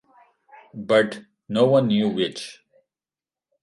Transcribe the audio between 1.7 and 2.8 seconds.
knew which.